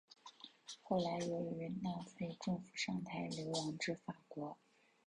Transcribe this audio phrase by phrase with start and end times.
[0.81, 4.57] 后来由于纳粹政府上台流亡至法国。